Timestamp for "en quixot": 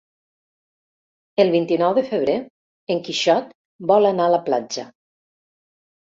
2.93-3.51